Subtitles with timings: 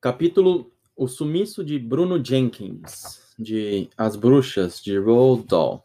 [0.00, 5.82] Capítulo O Sumiço de Bruno Jenkins, de As Bruxas, de Roald Dahl.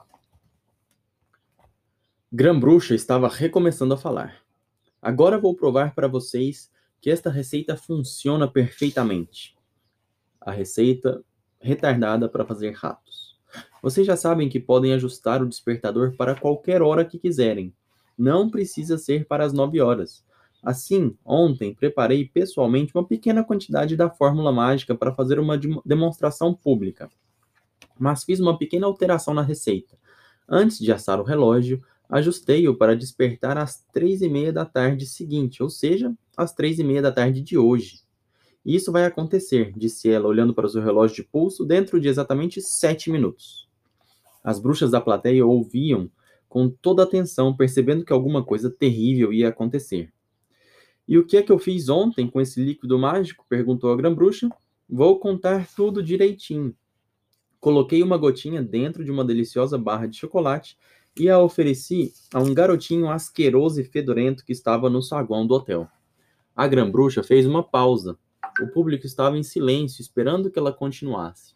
[2.31, 4.41] Grã Bruxa estava recomeçando a falar.
[5.01, 9.53] Agora vou provar para vocês que esta receita funciona perfeitamente.
[10.39, 11.21] A receita
[11.59, 13.37] retardada para fazer ratos.
[13.83, 17.75] Vocês já sabem que podem ajustar o despertador para qualquer hora que quiserem.
[18.17, 20.23] Não precisa ser para as 9 horas.
[20.65, 27.07] Assim, ontem preparei pessoalmente uma pequena quantidade da fórmula mágica para fazer uma demonstração pública.
[27.99, 29.95] Mas fiz uma pequena alteração na receita.
[30.49, 35.61] Antes de assar o relógio, ajustei-o para despertar às três e meia da tarde seguinte,
[35.61, 37.99] ou seja, às três e meia da tarde de hoje.
[38.65, 42.59] Isso vai acontecer, disse ela, olhando para o seu relógio de pulso, dentro de exatamente
[42.59, 43.69] sete minutos.
[44.43, 46.09] As bruxas da plateia ouviam
[46.49, 50.14] com toda atenção, percebendo que alguma coisa terrível ia acontecer.
[51.07, 53.45] E o que é que eu fiz ontem com esse líquido mágico?
[53.47, 54.49] perguntou a grã-bruxa.
[54.89, 56.75] Vou contar tudo direitinho.
[57.59, 60.77] Coloquei uma gotinha dentro de uma deliciosa barra de chocolate
[61.17, 65.87] e a ofereci a um garotinho asqueroso e fedorento que estava no saguão do hotel.
[66.55, 68.17] A grã-bruxa fez uma pausa.
[68.61, 71.55] O público estava em silêncio, esperando que ela continuasse.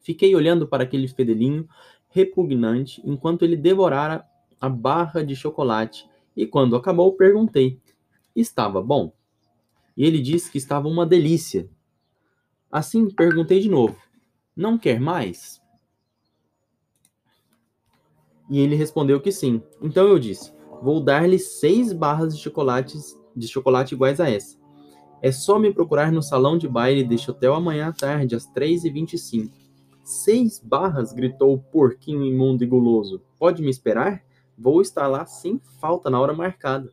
[0.00, 1.68] Fiquei olhando para aquele fedelinho
[2.08, 4.24] repugnante enquanto ele devorara
[4.60, 7.80] a barra de chocolate e, quando acabou, perguntei:
[8.34, 9.12] Estava bom?
[9.96, 11.68] E ele disse que estava uma delícia.
[12.70, 13.96] Assim perguntei de novo:
[14.56, 15.62] Não quer mais?
[18.50, 19.62] E ele respondeu que sim.
[19.80, 24.58] Então eu disse: Vou dar-lhe seis barras de chocolates de chocolate iguais a essa.
[25.22, 29.50] É só me procurar no salão de baile deste hotel amanhã à tarde, às 3h25.
[30.02, 31.12] Seis barras!
[31.12, 33.22] gritou o porquinho imundo e guloso.
[33.38, 34.22] Pode me esperar?
[34.56, 36.92] Vou estar lá sem falta na hora marcada.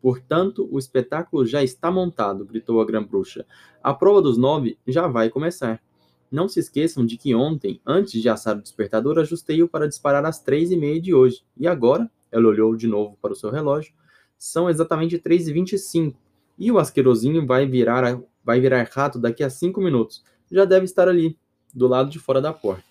[0.00, 3.44] Portanto, o espetáculo já está montado, gritou a grã-bruxa.
[3.82, 5.82] A prova dos nove já vai começar.
[6.30, 10.40] Não se esqueçam de que ontem, antes de assar o despertador, ajustei-o para disparar às
[10.42, 11.44] três e meia de hoje.
[11.56, 13.92] E agora, ela olhou de novo para o seu relógio,
[14.38, 16.18] são exatamente três e vinte e cinco.
[16.56, 20.22] E o asquerosinho vai virar, vai virar rato daqui a cinco minutos.
[20.50, 21.36] Já deve estar ali,
[21.74, 22.84] do lado de fora da porta.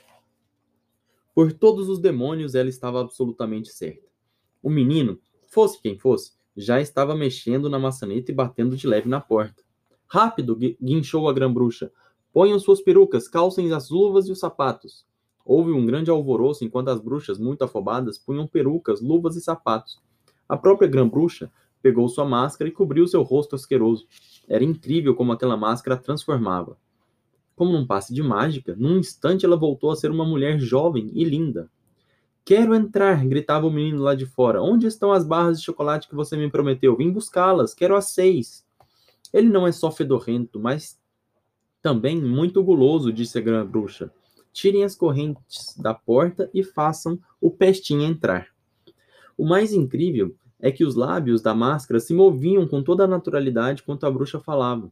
[1.34, 4.08] Por todos os demônios, ela estava absolutamente certa.
[4.62, 9.22] O menino, fosse quem fosse, já estava mexendo na maçaneta e batendo de leve na
[9.22, 9.64] porta.
[10.06, 10.58] Rápido!
[10.82, 11.92] guinchou a grã-bruxa.
[12.34, 15.06] Ponham suas perucas, calcem as luvas e os sapatos.
[15.46, 20.02] Houve um grande alvoroço enquanto as bruxas, muito afobadas, punham perucas, luvas e sapatos.
[20.48, 21.50] A própria grã-bruxa
[21.82, 24.06] pegou sua máscara e cobriu seu rosto asqueroso.
[24.48, 26.78] Era incrível como aquela máscara a transformava.
[27.56, 31.24] Como num passe de mágica, num instante ela voltou a ser uma mulher jovem e
[31.24, 31.70] linda.
[32.50, 34.60] Quero entrar, gritava o menino lá de fora.
[34.60, 36.98] Onde estão as barras de chocolate que você me prometeu?
[36.98, 38.66] Vim buscá-las, quero as seis.
[39.32, 41.00] Ele não é só fedorrento, mas
[41.80, 44.12] também muito guloso, disse a grã bruxa.
[44.52, 48.48] Tirem as correntes da porta e façam o pestinha entrar.
[49.38, 53.84] O mais incrível é que os lábios da máscara se moviam com toda a naturalidade
[53.84, 54.92] quando a bruxa falava.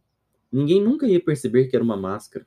[0.51, 2.45] Ninguém nunca ia perceber que era uma máscara.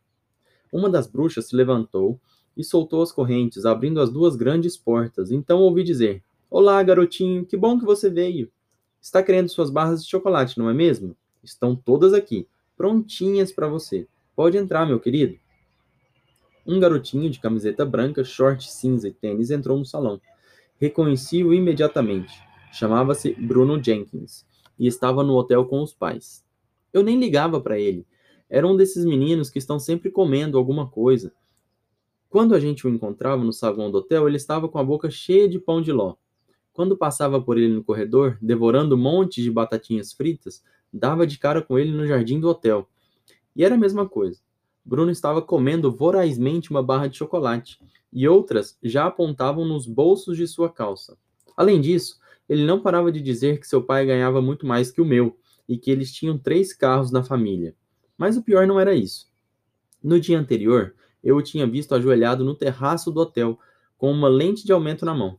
[0.72, 2.20] Uma das bruxas se levantou
[2.56, 5.30] e soltou as correntes, abrindo as duas grandes portas.
[5.30, 8.50] Então ouvi dizer: Olá, garotinho, que bom que você veio.
[9.00, 11.16] Está querendo suas barras de chocolate, não é mesmo?
[11.42, 12.46] Estão todas aqui,
[12.76, 14.06] prontinhas para você.
[14.36, 15.38] Pode entrar, meu querido.
[16.66, 20.20] Um garotinho de camiseta branca, short cinza e tênis entrou no salão.
[20.78, 22.42] Reconheci-o imediatamente.
[22.72, 24.44] Chamava-se Bruno Jenkins
[24.78, 26.44] e estava no hotel com os pais.
[26.92, 28.06] Eu nem ligava para ele.
[28.48, 31.32] Era um desses meninos que estão sempre comendo alguma coisa,
[32.30, 35.48] quando a gente o encontrava no saguão do hotel, ele estava com a boca cheia
[35.48, 36.14] de pão de ló.
[36.72, 41.76] Quando passava por ele no corredor, devorando montes de batatinhas fritas, dava de cara com
[41.76, 42.88] ele no jardim do hotel.
[43.54, 44.40] E era a mesma coisa.
[44.84, 47.80] Bruno estava comendo vorazmente uma barra de chocolate,
[48.12, 51.18] e outras já apontavam nos bolsos de sua calça.
[51.56, 55.04] Além disso, ele não parava de dizer que seu pai ganhava muito mais que o
[55.04, 55.36] meu
[55.68, 57.74] e que eles tinham três carros na família.
[58.16, 59.28] Mas o pior não era isso.
[60.02, 63.58] No dia anterior, eu o tinha visto ajoelhado no terraço do hotel,
[63.96, 65.38] com uma lente de aumento na mão.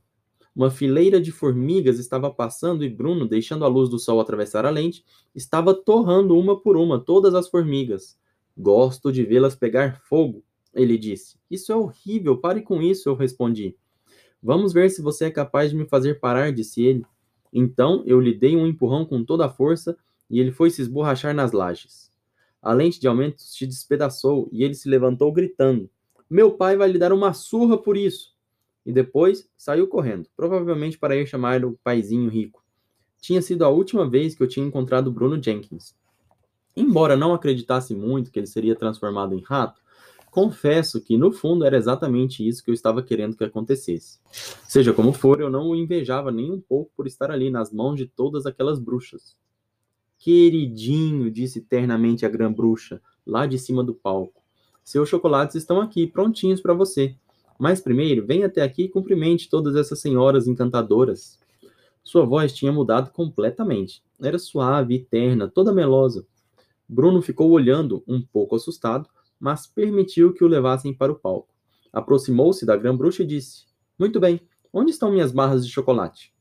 [0.56, 4.70] Uma fileira de formigas estava passando e Bruno, deixando a luz do sol atravessar a
[4.70, 8.20] lente, estava torrando uma por uma todas as formigas.
[8.58, 10.44] Gosto de vê-las pegar fogo,
[10.74, 11.38] ele disse.
[11.50, 13.76] Isso é horrível, pare com isso, eu respondi.
[14.44, 17.06] Vamos ver se você é capaz de me fazer parar, disse ele.
[17.54, 19.98] Então eu lhe dei um empurrão com toda a força
[20.30, 22.11] e ele foi se esborrachar nas lajes.
[22.62, 25.90] A lente de aumento se despedaçou e ele se levantou gritando:
[26.30, 28.36] Meu pai vai lhe dar uma surra por isso!
[28.86, 32.64] E depois saiu correndo, provavelmente para ir chamar o paizinho rico.
[33.20, 35.96] Tinha sido a última vez que eu tinha encontrado Bruno Jenkins.
[36.76, 39.82] Embora não acreditasse muito que ele seria transformado em rato,
[40.32, 44.20] confesso que no fundo era exatamente isso que eu estava querendo que acontecesse.
[44.68, 47.98] Seja como for, eu não o invejava nem um pouco por estar ali nas mãos
[47.98, 49.36] de todas aquelas bruxas.
[50.22, 54.44] Queridinho, disse ternamente a grã bruxa, lá de cima do palco.
[54.84, 57.16] Seus chocolates estão aqui, prontinhos para você.
[57.58, 61.40] Mas primeiro, venha até aqui e cumprimente todas essas senhoras encantadoras.
[62.04, 64.04] Sua voz tinha mudado completamente.
[64.22, 66.24] Era suave terna, toda melosa.
[66.88, 69.10] Bruno ficou olhando, um pouco assustado,
[69.40, 71.50] mas permitiu que o levassem para o palco.
[71.92, 73.66] Aproximou-se da grã bruxa e disse:
[73.98, 74.40] Muito bem,
[74.72, 76.32] onde estão minhas barras de chocolate?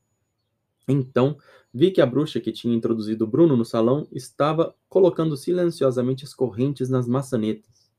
[0.87, 1.37] Então,
[1.73, 6.89] vi que a bruxa que tinha introduzido Bruno no salão estava colocando silenciosamente as correntes
[6.89, 7.89] nas maçanetas.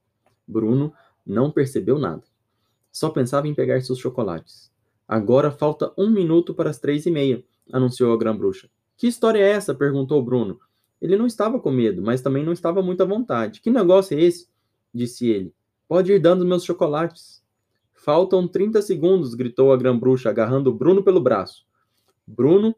[0.46, 0.92] Bruno
[1.24, 2.22] não percebeu nada.
[2.90, 4.70] Só pensava em pegar seus chocolates.
[5.08, 8.69] Agora falta um minuto para as três e meia anunciou a grã-bruxa.
[8.96, 9.74] Que história é essa?
[9.74, 10.60] perguntou Bruno.
[11.00, 13.60] Ele não estava com medo, mas também não estava muito à vontade.
[13.60, 14.48] Que negócio é esse?
[14.94, 15.54] disse ele.
[15.88, 17.42] Pode ir dando meus chocolates.
[17.94, 21.64] Faltam 30 segundos, gritou a grã-bruxa, agarrando Bruno pelo braço.
[22.26, 22.74] Bruno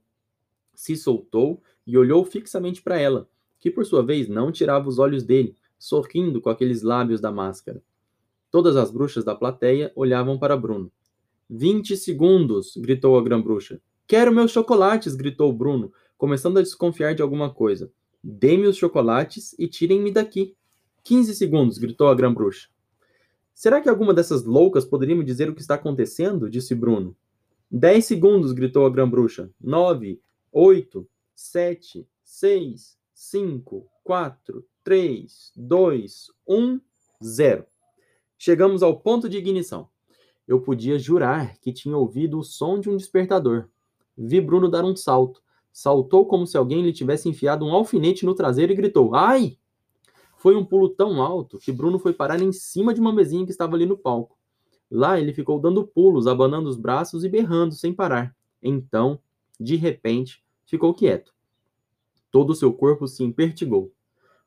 [0.75, 3.29] se soltou e olhou fixamente para ela,
[3.59, 7.82] que por sua vez não tirava os olhos dele, sorrindo com aqueles lábios da máscara.
[8.50, 10.91] Todas as bruxas da plateia olhavam para Bruno.
[11.49, 12.75] Vinte segundos!
[12.76, 13.81] gritou a grã-bruxa.
[14.06, 15.15] Quero meus chocolates!
[15.15, 17.91] gritou Bruno, começando a desconfiar de alguma coisa.
[18.23, 20.56] Dê-me os chocolates e tirem-me daqui.
[21.03, 21.79] Quinze segundos!
[21.79, 22.69] gritou a grã-bruxa.
[23.55, 26.49] Será que alguma dessas loucas poderia me dizer o que está acontecendo?
[26.49, 27.17] disse Bruno.
[27.70, 28.53] Dez segundos!
[28.53, 29.50] gritou a grã-bruxa.
[29.61, 30.20] Nove,
[30.55, 36.81] oito, sete, seis, cinco, quatro, três, dois, um,
[37.23, 37.67] zero.
[38.39, 39.89] Chegamos ao ponto de ignição.
[40.47, 43.69] Eu podia jurar que tinha ouvido o som de um despertador.
[44.17, 45.43] Vi Bruno dar um salto.
[45.73, 49.59] Saltou como se alguém lhe tivesse enfiado um alfinete no traseiro e gritou: Ai!
[50.37, 53.51] Foi um pulo tão alto que Bruno foi parar em cima de uma mesinha que
[53.51, 54.39] estava ali no palco.
[54.89, 58.37] Lá ele ficou dando pulos, abanando os braços e berrando sem parar.
[58.62, 59.19] Então,
[59.59, 60.44] de repente,
[60.75, 61.32] ficou quieto.
[62.32, 63.93] Todo o seu corpo se impertigou.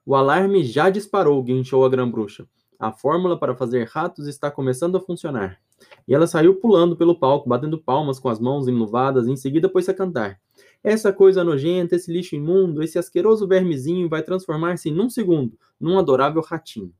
[0.05, 2.45] O alarme já disparou, guinchou a grã-bruxa.
[2.77, 5.57] A fórmula para fazer ratos está começando a funcionar.
[6.05, 9.89] E ela saiu pulando pelo palco, batendo palmas com as mãos enluvadas, em seguida pôs-se
[9.89, 10.37] a cantar.
[10.83, 16.41] Essa coisa nojenta, esse lixo imundo, esse asqueroso vermezinho vai transformar-se num segundo num adorável
[16.41, 16.93] ratinho.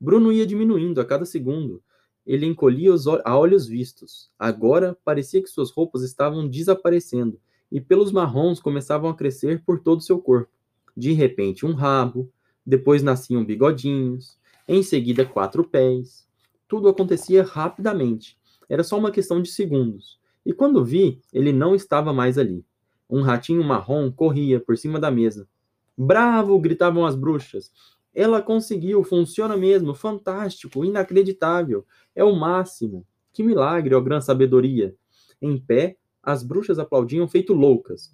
[0.00, 1.82] Bruno ia diminuindo a cada segundo.
[2.26, 4.30] Ele encolhia os a olhos vistos.
[4.38, 7.40] Agora parecia que suas roupas estavam desaparecendo
[7.70, 10.50] e pelos marrons começavam a crescer por todo o seu corpo.
[10.96, 12.32] De repente, um rabo,
[12.64, 16.26] depois nasciam bigodinhos, em seguida, quatro pés,
[16.66, 18.36] tudo acontecia rapidamente.
[18.68, 20.18] Era só uma questão de segundos.
[20.44, 22.64] E quando vi, ele não estava mais ali.
[23.08, 25.48] Um ratinho marrom corria por cima da mesa.
[25.96, 26.58] Bravo!
[26.58, 27.70] gritavam as bruxas.
[28.12, 31.86] Ela conseguiu, funciona mesmo, fantástico, inacreditável.
[32.14, 33.06] É o máximo.
[33.32, 34.94] Que milagre, ó grande sabedoria.
[35.40, 35.96] Em pé,
[36.26, 38.12] as bruxas aplaudiam feito loucas.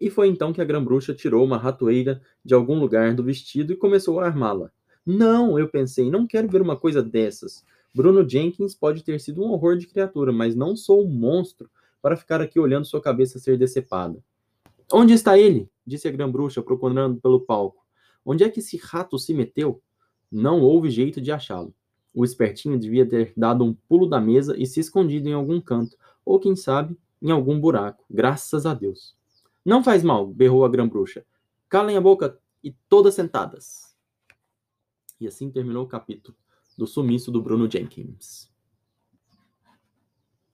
[0.00, 3.76] E foi então que a grã-bruxa tirou uma ratoeira de algum lugar do vestido e
[3.76, 4.72] começou a armá-la.
[5.06, 7.64] Não, eu pensei, não quero ver uma coisa dessas.
[7.94, 11.70] Bruno Jenkins pode ter sido um horror de criatura, mas não sou um monstro
[12.02, 14.18] para ficar aqui olhando sua cabeça ser decepada.
[14.92, 15.68] Onde está ele?
[15.86, 17.86] disse a grã-bruxa, procurando pelo palco.
[18.24, 19.80] Onde é que esse rato se meteu?
[20.30, 21.72] Não houve jeito de achá-lo.
[22.12, 25.96] O espertinho devia ter dado um pulo da mesa e se escondido em algum canto,
[26.24, 28.04] ou quem sabe, em algum buraco.
[28.10, 29.16] Graças a Deus.
[29.64, 31.24] Não faz mal, berrou a grã-bruxa.
[31.68, 33.96] Calem a boca e todas sentadas.
[35.20, 36.36] E assim terminou o capítulo
[36.76, 38.50] do sumiço do Bruno Jenkins.